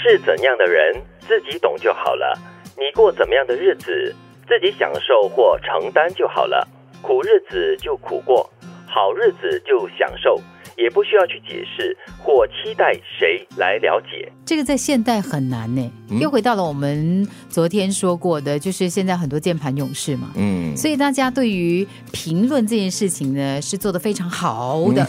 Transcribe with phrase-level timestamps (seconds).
[0.00, 2.32] 是怎样的人，自己懂就好了。
[2.76, 4.14] 你过怎么样的日子，
[4.46, 6.66] 自己享受或承担就好了。
[7.02, 8.48] 苦日子就苦过，
[8.86, 10.40] 好日子就享受。
[10.78, 15.90] 也不需要去解释或期待谁来了解，这个在现代很难呢。
[16.20, 25.06] 又回到了我们昨天说过的，就是现在很多键盘勇士嘛，嗯，所以大家对于评论这件事情呢，是做的非常好的，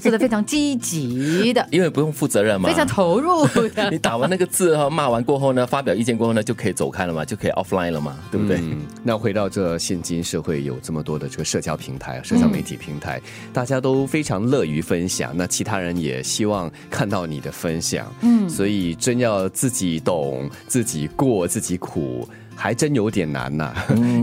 [0.00, 3.88] 做的非常积极的， 因为不用负责任嘛，非常投入的。
[3.90, 8.60] 你打完那个字哈，骂完过后呢，发表意见过后呢，就可以走开了嘛，就可以 offline 了嘛，对不对？
[9.02, 13.20] 那回到这现今社会有这么多的这个社交平台、社交媒体平台，
[13.52, 22.28] 大家都非常乐于分享，那其他人也希望看到你的分享，嗯，所以真要自己懂、自己过、自己苦。
[22.54, 23.74] 还真有点难呐，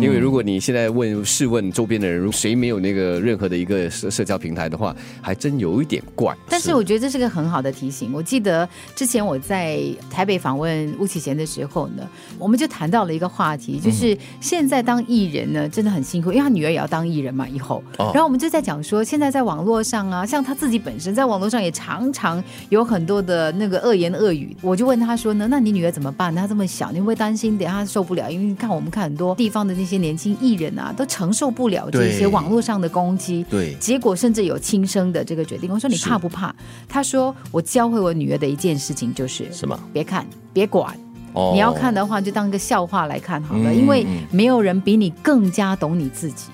[0.01, 6.35] 因为如果你现在问试问周边的人，谁没有那个任何的一个社社交平台的话，还真有一点怪。
[6.47, 8.13] 但是我觉得这是个很好的提醒。
[8.13, 17.83] 我记得之前我在台北访问巫启贤的时候呢，我们就谈到了一个话题，就是现在当艺人呢真的很辛苦，因为他女儿也要当艺人嘛，以后。
[17.97, 24.55] 然后我们就在讲说，现在在网络上啊，像他自己本身在网络上也常常有很多的那个恶言恶语。
[24.61, 26.33] 我就问他说呢，那你女儿怎么办？
[26.33, 28.18] 她这么小，你会担心等下受不了？
[28.27, 33.45] 因为你看，我们看很多地方的那些年轻艺人啊，都承受不了这些网络上的攻击。
[33.47, 35.71] 对，结果甚至有轻生的这个决定。
[35.71, 36.51] 我说你怕不怕？
[36.87, 39.79] 他说我教会我女儿的一件事情就是什么？
[39.93, 40.97] 别看，别管。
[41.33, 46.45] 哦，你要看的话，就当个笑话来看好了，因为没有人比你更加懂你自己。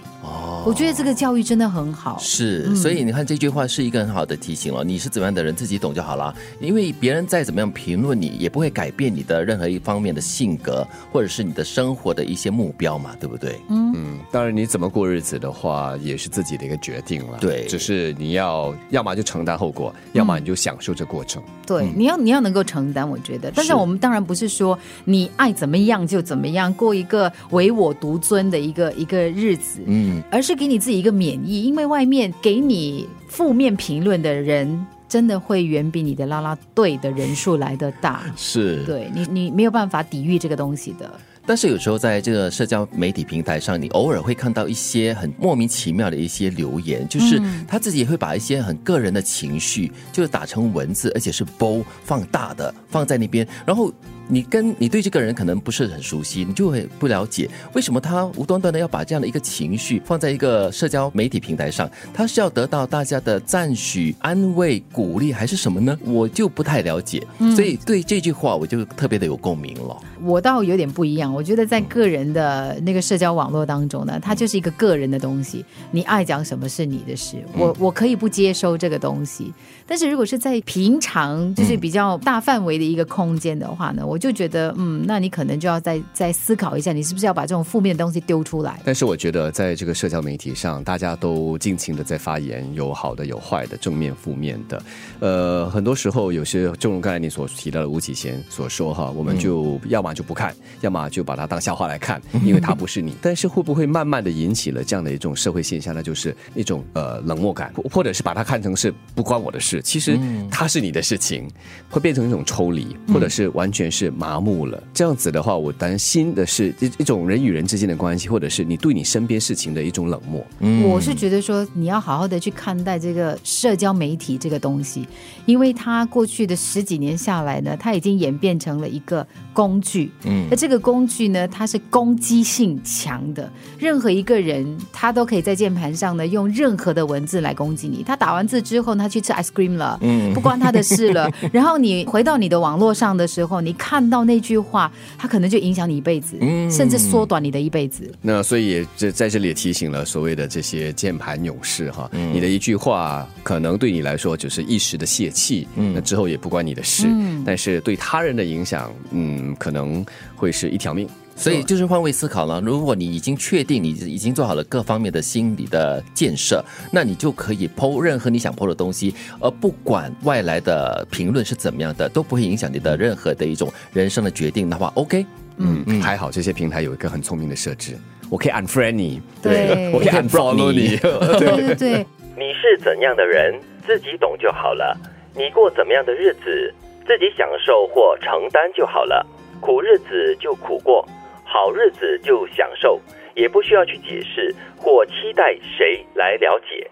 [0.66, 2.17] 哦，我觉得这个教育真的很好。
[2.19, 4.83] 是，所以你看这句话是一个很好的提醒了。
[4.83, 6.35] 你是怎么样的人，自己懂就好了。
[6.59, 13.59] 因为别人再怎么样评论你，也不会改变你的任何一方面的性格，或者是你的生活的一些目标嘛，对不对？
[13.69, 14.19] 嗯嗯。
[14.31, 17.38] 当然，你怎么过日子的话，也是自己的一个决定了。
[17.39, 21.41] 对，只是你要要么就承担后果，要么你就享受这过程。
[21.66, 23.52] 对，你要你要能够承担，我觉得。
[23.55, 29.81] 但是我们当然不是说你爱怎么样就怎么样，过一个唯我独尊的一个一个日子。
[29.85, 30.22] 嗯。
[30.31, 38.23] 而是给你自己一个免疫，因为外面给你负面评论的人，真的会远比你的拉拉队的人数来的大。
[38.35, 41.11] 是，对你，你没有办法抵御这个东西的。
[41.45, 53.94] 但是有时候在这个社交媒体平台上，你偶尔会看到一些很莫名其妙的一些留言，就是他自己也会把一些很个人的情绪，就是打成文字，而且是 bold 放大的放在那边，然后。
[54.28, 65.95] 你跟你对这个人可能不是很熟悉，你就会不了解为什么他无端端的要把这样的一个情绪放在一个社交媒体平台上，他是要得到大家的赞许、安慰、鼓励，还是什么呢？
[66.03, 67.23] 我就不太了解，
[67.55, 69.95] 所以对这句话我就特别的有共鸣了。
[70.23, 79.53] 我倒有点不一样，我觉得在个人的那个社交网络当中呢，它就是一个个人的东西，你爱讲什么是你的事，我我可以不接收这个东西。
[79.88, 88.79] 但是如果是在平常就是比较大范围的一个空间的话呢，我就觉得，嗯，那你可能就要再再思考一下，你是不是要把这种负面的东西丢出来。
[88.84, 94.81] 但是我觉得，在这个社交媒体上，大家都尽情的在发言，有好的，有坏的，正面、负面的。
[95.19, 103.16] 呃，很多时候有些，正如刚才你所提到的吴启贤所说哈，我们就要么就不看，要么就把它当笑话来看，因为它不是你。
[103.22, 105.96] 但是会不会慢慢的引起了这样的一种社会现象？
[105.96, 109.81] 呢就是一种呃冷漠感，或者是把它看成是不关我的事。
[109.81, 110.19] 其实
[110.52, 111.50] 它是你的事情，
[111.90, 114.84] 会变成一种抽离，或者是完全是麻木了。
[114.94, 120.46] 这样子的话，我担心的是一一种人与人之间的关系，或者是你对你身边事情的一种冷漠。
[120.84, 125.08] 我是觉得说，你要好好的去看待这个社交媒体这个东西，
[125.46, 130.12] 因为它过去的十几年下来呢，它已经演变成了一个工具。
[130.25, 138.03] 嗯，那这个工具呢，它是攻击性强的，任何一个人他都可以在键盘上呢用任何的文字来攻击你。
[138.03, 139.76] 他打完字之后，他去吃 ice cream。
[139.76, 141.30] 了，嗯，不关他的事了。
[141.52, 148.09] 然后你回到你的网络上的时候，你看到那句话，他可能就影响你一辈子，嗯，甚至缩短你的一辈子。
[148.22, 161.04] 那所以也这在这里也提醒了所谓的这些键盘勇士哈，你的一句话可能对你来说只是一时的泄气，嗯，那之后也不关你的事，嗯，但是对他人的影响，嗯，可能会是一条命。
[161.35, 162.61] 所以就是换位思考了。
[162.61, 174.69] 如果你已经确定你已经做好了各方面的心理的建设，那你就可以剖任何你想剖的东西，而不管外来的评论是怎么样的，都不会影响你的任何的一种人生的决定。
[174.69, 175.25] 的话，OK，
[175.57, 177.97] 嗯，还好这些平台有一个很聪明的设置，
[178.29, 180.96] 我可以 unfriend 你，对，我可以 unfollow 你，
[181.37, 181.66] 对。
[181.67, 181.75] 对。
[181.75, 182.05] 对。
[182.37, 184.97] 你是怎样的人，自己懂就好了。
[185.35, 186.73] 你过怎么样的日子，
[187.05, 189.25] 自己享受或承担就好了。
[189.59, 191.07] 苦日子就苦过。
[191.43, 192.99] 好日子就享受，
[193.34, 196.90] 也不需要去解释或期待谁来了解。